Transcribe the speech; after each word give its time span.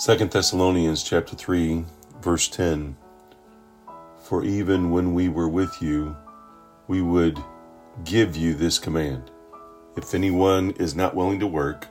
Second 0.00 0.30
Thessalonians 0.30 1.02
chapter 1.02 1.36
3 1.36 1.84
verse 2.22 2.48
10 2.48 2.96
For 4.22 4.42
even 4.42 4.90
when 4.90 5.12
we 5.12 5.28
were 5.28 5.46
with 5.46 5.82
you 5.82 6.16
we 6.88 7.02
would 7.02 7.38
give 8.04 8.34
you 8.34 8.54
this 8.54 8.78
command. 8.78 9.30
If 9.98 10.14
anyone 10.14 10.70
is 10.78 10.94
not 10.94 11.14
willing 11.14 11.38
to 11.40 11.46
work 11.46 11.86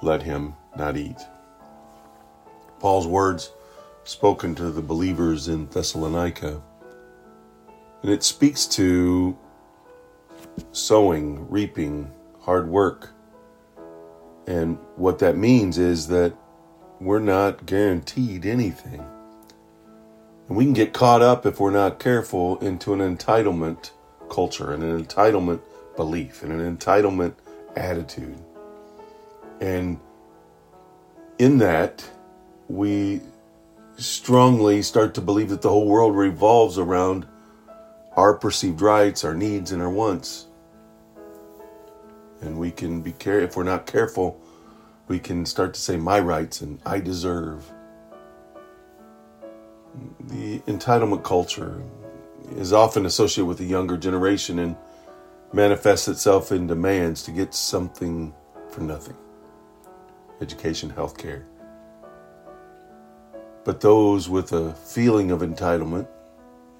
let 0.00 0.22
him 0.22 0.54
not 0.74 0.96
eat. 0.96 1.18
Paul's 2.80 3.06
words 3.06 3.52
spoken 4.04 4.54
to 4.54 4.70
the 4.70 4.80
believers 4.80 5.48
in 5.48 5.66
Thessalonica 5.66 6.62
and 8.02 8.10
it 8.10 8.22
speaks 8.22 8.66
to 8.68 9.36
sowing 10.72 11.46
reaping 11.50 12.10
hard 12.40 12.70
work. 12.70 13.10
And 14.46 14.78
what 14.96 15.18
that 15.18 15.36
means 15.36 15.76
is 15.76 16.08
that 16.08 16.32
we're 17.00 17.20
not 17.20 17.66
guaranteed 17.66 18.44
anything. 18.44 19.04
And 20.48 20.56
we 20.56 20.64
can 20.64 20.72
get 20.72 20.92
caught 20.92 21.22
up 21.22 21.46
if 21.46 21.60
we're 21.60 21.70
not 21.70 21.98
careful 21.98 22.58
into 22.58 22.92
an 22.92 23.00
entitlement 23.00 23.90
culture 24.30 24.72
and 24.72 24.82
an 24.82 25.04
entitlement 25.04 25.60
belief 25.96 26.42
and 26.42 26.52
an 26.52 26.76
entitlement 26.76 27.34
attitude. 27.76 28.38
And 29.60 30.00
in 31.38 31.58
that, 31.58 32.08
we 32.68 33.20
strongly 33.96 34.82
start 34.82 35.14
to 35.14 35.20
believe 35.20 35.48
that 35.50 35.62
the 35.62 35.68
whole 35.68 35.86
world 35.86 36.16
revolves 36.16 36.78
around 36.78 37.26
our 38.16 38.34
perceived 38.34 38.80
rights, 38.80 39.24
our 39.24 39.34
needs, 39.34 39.72
and 39.72 39.82
our 39.82 39.90
wants. 39.90 40.46
And 42.40 42.58
we 42.58 42.70
can 42.70 43.00
be 43.00 43.12
care 43.12 43.40
if 43.40 43.56
we're 43.56 43.64
not 43.64 43.86
careful, 43.86 44.40
we 45.08 45.18
can 45.18 45.46
start 45.46 45.74
to 45.74 45.80
say 45.80 45.96
my 45.96 46.20
rights 46.20 46.60
and 46.60 46.80
I 46.84 47.00
deserve. 47.00 47.72
The 50.20 50.60
entitlement 50.60 51.24
culture 51.24 51.82
is 52.56 52.72
often 52.72 53.06
associated 53.06 53.46
with 53.46 53.58
the 53.58 53.64
younger 53.64 53.96
generation 53.96 54.58
and 54.58 54.76
manifests 55.52 56.08
itself 56.08 56.52
in 56.52 56.66
demands 56.66 57.22
to 57.24 57.30
get 57.30 57.54
something 57.54 58.34
for 58.70 58.82
nothing 58.82 59.16
education, 60.40 60.90
healthcare. 60.90 61.42
But 63.64 63.80
those 63.80 64.28
with 64.28 64.52
a 64.52 64.72
feeling 64.74 65.32
of 65.32 65.40
entitlement, 65.40 66.06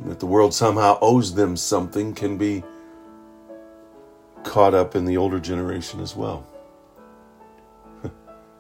that 0.01 0.21
the 0.21 0.27
world 0.27 0.55
somehow 0.55 0.97
owes 1.03 1.35
them 1.35 1.57
something, 1.57 2.15
can 2.15 2.39
be 2.39 2.63
caught 4.45 4.75
up 4.75 4.95
in 4.95 5.07
the 5.07 5.17
older 5.17 5.41
generation 5.41 5.99
as 6.01 6.15
well. 6.15 6.47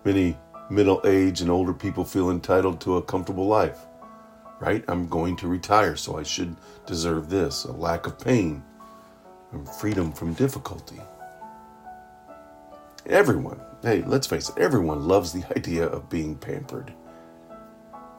Many 0.05 0.39
middle 0.71 1.01
aged 1.05 1.43
and 1.43 1.51
older 1.51 1.73
people 1.73 2.05
feel 2.05 2.31
entitled 2.31 2.81
to 2.83 2.97
a 2.97 3.03
comfortable 3.03 3.47
life, 3.47 3.79
right? 4.61 4.85
I'm 4.89 5.09
going 5.09 5.37
to 5.37 5.49
retire, 5.49 5.97
so 5.97 6.19
I 6.19 6.23
should 6.23 6.57
deserve 6.87 7.29
this 7.29 7.65
a 7.65 7.73
lack 7.73 8.07
of 8.07 8.19
pain 8.19 8.63
and 9.53 9.69
freedom 9.69 10.13
from 10.13 10.35
difficulty. 10.35 11.01
Everyone, 13.07 13.61
hey, 13.83 14.03
let's 14.07 14.27
face 14.27 14.51
it, 14.51 14.59
everyone 14.59 15.09
loves 15.09 15.33
the 15.33 15.45
idea 15.57 15.87
of 15.87 16.11
being 16.11 16.37
pampered. 16.37 16.93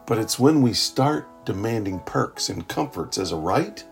But 0.05 0.17
it's 0.17 0.39
when 0.39 0.61
we 0.61 0.73
start 0.73 1.27
demanding 1.45 1.99
perks 1.99 2.49
and 2.49 2.67
comforts 2.67 3.17
as 3.17 3.31
a 3.31 3.35
right, 3.35 3.83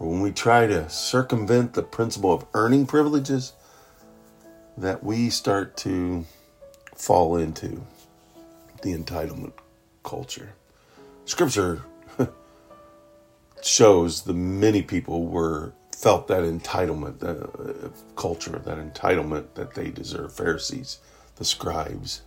or 0.00 0.10
when 0.10 0.20
we 0.20 0.32
try 0.32 0.66
to 0.66 0.90
circumvent 0.90 1.74
the 1.74 1.82
principle 1.82 2.32
of 2.32 2.44
earning 2.54 2.86
privileges, 2.86 3.52
that 4.76 5.04
we 5.04 5.30
start 5.30 5.76
to 5.76 6.24
fall 7.02 7.36
into 7.36 7.84
the 8.82 8.96
entitlement 8.96 9.52
culture. 10.04 10.52
Scripture 11.24 11.82
shows 13.62 14.22
the 14.22 14.32
many 14.32 14.82
people 14.82 15.26
were 15.26 15.72
felt 15.96 16.28
that 16.28 16.44
entitlement 16.44 17.18
that 17.18 17.42
uh, 17.42 17.88
culture, 18.14 18.56
that 18.64 18.78
entitlement 18.78 19.46
that 19.54 19.74
they 19.74 19.90
deserve. 19.90 20.32
Pharisees, 20.32 20.98
the 21.36 21.44
scribes, 21.44 22.22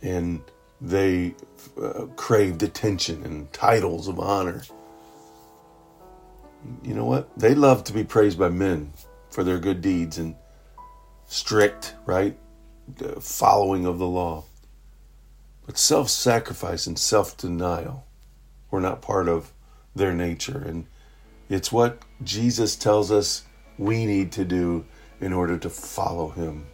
and 0.00 0.40
they 0.80 1.34
uh, 1.82 2.06
craved 2.16 2.62
attention 2.62 3.22
and 3.22 3.52
titles 3.52 4.08
of 4.08 4.18
honor. 4.18 4.62
You 6.82 6.94
know 6.94 7.04
what? 7.04 7.38
They 7.38 7.54
love 7.54 7.84
to 7.84 7.92
be 7.92 8.02
praised 8.02 8.38
by 8.38 8.48
men 8.48 8.94
for 9.28 9.44
their 9.44 9.58
good 9.58 9.82
deeds 9.82 10.16
and 10.16 10.36
strict, 11.26 11.94
right? 12.06 12.38
Following 13.20 13.86
of 13.86 13.98
the 13.98 14.06
law. 14.06 14.44
But 15.66 15.78
self 15.78 16.08
sacrifice 16.08 16.86
and 16.86 16.98
self 16.98 17.36
denial 17.36 18.06
were 18.70 18.80
not 18.80 19.02
part 19.02 19.28
of 19.28 19.52
their 19.94 20.12
nature. 20.12 20.58
And 20.58 20.86
it's 21.48 21.72
what 21.72 22.02
Jesus 22.22 22.76
tells 22.76 23.10
us 23.10 23.44
we 23.78 24.06
need 24.06 24.32
to 24.32 24.44
do 24.44 24.84
in 25.20 25.32
order 25.32 25.58
to 25.58 25.70
follow 25.70 26.28
him. 26.30 26.66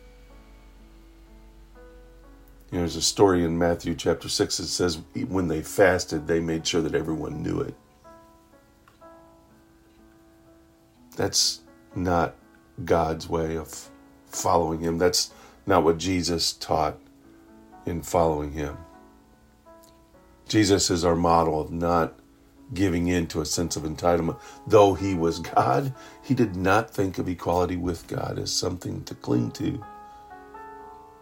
You 2.70 2.78
know, 2.78 2.82
there's 2.84 2.96
a 2.96 3.02
story 3.02 3.44
in 3.44 3.58
Matthew 3.58 3.94
chapter 3.94 4.28
6 4.28 4.56
that 4.56 4.66
says 4.66 4.98
when 5.28 5.48
they 5.48 5.62
fasted, 5.62 6.26
they 6.26 6.40
made 6.40 6.66
sure 6.66 6.80
that 6.80 6.94
everyone 6.94 7.42
knew 7.42 7.60
it. 7.60 7.74
That's 11.16 11.60
not 11.94 12.34
God's 12.84 13.28
way 13.28 13.58
of 13.58 13.90
following 14.26 14.80
him. 14.80 14.96
That's 14.96 15.30
not 15.66 15.84
what 15.84 15.98
Jesus 15.98 16.52
taught 16.52 16.98
in 17.86 18.02
following 18.02 18.52
him. 18.52 18.76
Jesus 20.48 20.90
is 20.90 21.04
our 21.04 21.16
model 21.16 21.60
of 21.60 21.70
not 21.70 22.14
giving 22.74 23.08
in 23.08 23.26
to 23.28 23.40
a 23.40 23.46
sense 23.46 23.76
of 23.76 23.82
entitlement. 23.82 24.40
Though 24.66 24.94
he 24.94 25.14
was 25.14 25.38
God, 25.38 25.94
he 26.22 26.34
did 26.34 26.56
not 26.56 26.90
think 26.90 27.18
of 27.18 27.28
equality 27.28 27.76
with 27.76 28.06
God 28.06 28.38
as 28.38 28.52
something 28.52 29.04
to 29.04 29.14
cling 29.14 29.50
to. 29.52 29.84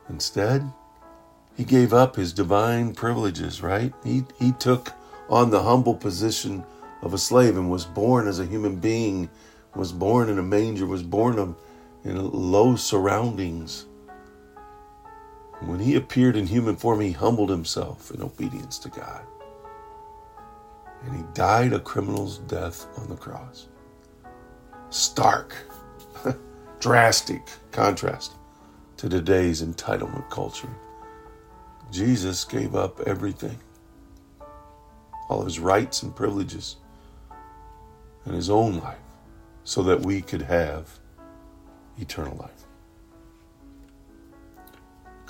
Instead, 0.08 0.72
he 1.56 1.64
gave 1.64 1.92
up 1.92 2.16
his 2.16 2.32
divine 2.32 2.94
privileges, 2.94 3.62
right? 3.62 3.92
He, 4.04 4.24
he 4.38 4.52
took 4.52 4.92
on 5.28 5.50
the 5.50 5.62
humble 5.62 5.94
position 5.94 6.64
of 7.02 7.14
a 7.14 7.18
slave 7.18 7.56
and 7.56 7.70
was 7.70 7.84
born 7.84 8.26
as 8.26 8.38
a 8.38 8.46
human 8.46 8.76
being, 8.76 9.28
was 9.74 9.92
born 9.92 10.28
in 10.28 10.38
a 10.38 10.42
manger, 10.42 10.86
was 10.86 11.02
born 11.02 11.54
in 12.04 12.30
low 12.30 12.76
surroundings. 12.76 13.86
When 15.60 15.78
he 15.78 15.94
appeared 15.96 16.36
in 16.36 16.46
human 16.46 16.76
form, 16.76 17.00
he 17.00 17.12
humbled 17.12 17.50
himself 17.50 18.10
in 18.10 18.22
obedience 18.22 18.78
to 18.78 18.88
God. 18.88 19.22
And 21.04 21.16
he 21.16 21.22
died 21.34 21.74
a 21.74 21.80
criminal's 21.80 22.38
death 22.38 22.86
on 22.98 23.08
the 23.08 23.16
cross. 23.16 23.68
Stark, 24.88 25.54
drastic 26.80 27.46
contrast 27.72 28.32
to 28.96 29.08
today's 29.08 29.62
entitlement 29.62 30.28
culture. 30.30 30.74
Jesus 31.90 32.44
gave 32.44 32.74
up 32.74 33.00
everything, 33.00 33.58
all 35.28 35.44
his 35.44 35.58
rights 35.58 36.02
and 36.02 36.14
privileges, 36.16 36.76
and 38.24 38.34
his 38.34 38.48
own 38.48 38.78
life, 38.78 38.98
so 39.64 39.82
that 39.82 40.00
we 40.00 40.22
could 40.22 40.42
have 40.42 40.98
eternal 41.98 42.36
life. 42.36 42.66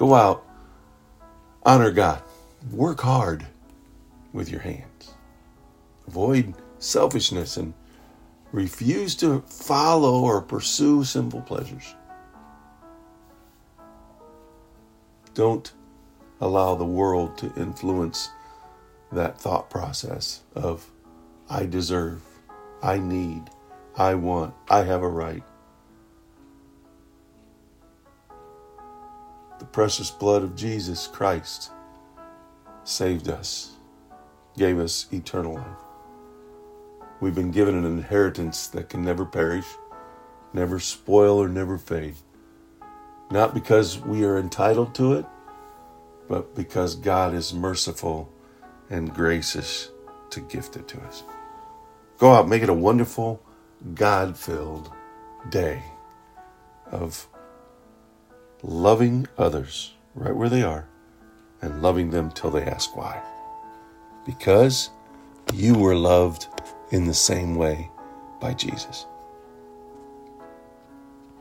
Go 0.00 0.14
out, 0.14 0.46
honor 1.62 1.90
God, 1.90 2.22
work 2.72 3.02
hard 3.02 3.46
with 4.32 4.48
your 4.48 4.62
hands. 4.62 5.12
Avoid 6.06 6.54
selfishness 6.78 7.58
and 7.58 7.74
refuse 8.50 9.14
to 9.16 9.42
follow 9.42 10.22
or 10.22 10.40
pursue 10.40 11.04
simple 11.04 11.42
pleasures. 11.42 11.94
Don't 15.34 15.70
allow 16.40 16.76
the 16.76 16.86
world 16.86 17.36
to 17.36 17.53
influence 17.58 18.30
that 19.12 19.38
thought 19.38 19.68
process 19.68 20.41
of 20.54 20.91
I 21.50 21.66
deserve, 21.66 22.22
I 22.82 22.96
need, 22.98 23.50
I 23.98 24.14
want, 24.14 24.54
I 24.70 24.82
have 24.84 25.03
a 25.03 25.08
right. 25.08 25.42
Precious 29.72 30.10
blood 30.10 30.42
of 30.42 30.56
Jesus 30.56 31.06
Christ 31.06 31.70
saved 32.84 33.28
us, 33.28 33.76
gave 34.56 34.78
us 34.78 35.06
eternal 35.12 35.54
life. 35.54 35.66
We've 37.20 37.34
been 37.34 37.50
given 37.50 37.74
an 37.74 37.84
inheritance 37.84 38.66
that 38.68 38.88
can 38.88 39.04
never 39.04 39.24
perish, 39.24 39.66
never 40.52 40.80
spoil, 40.80 41.40
or 41.40 41.48
never 41.48 41.78
fade. 41.78 42.16
Not 43.30 43.54
because 43.54 43.98
we 43.98 44.24
are 44.24 44.38
entitled 44.38 44.94
to 44.96 45.12
it, 45.12 45.26
but 46.28 46.54
because 46.54 46.94
God 46.94 47.34
is 47.34 47.52
merciful 47.52 48.32
and 48.88 49.14
gracious 49.14 49.90
to 50.30 50.40
gift 50.40 50.76
it 50.76 50.88
to 50.88 51.00
us. 51.02 51.22
Go 52.18 52.32
out, 52.32 52.48
make 52.48 52.62
it 52.62 52.68
a 52.68 52.74
wonderful, 52.74 53.42
God 53.94 54.36
filled 54.36 54.90
day 55.50 55.82
of 56.90 57.26
loving 58.62 59.27
others 59.39 59.92
right 60.15 60.34
where 60.34 60.48
they 60.48 60.62
are 60.62 60.86
and 61.62 61.83
loving 61.83 62.10
them 62.10 62.30
till 62.30 62.51
they 62.51 62.65
ask 62.65 62.97
why. 62.97 63.21
Because 64.27 64.91
you 65.54 65.74
were 65.74 65.95
loved 65.95 66.47
in 66.91 67.07
the 67.07 67.15
same 67.15 67.54
way 67.54 67.91
by 68.41 68.54
Jesus. 68.54 69.07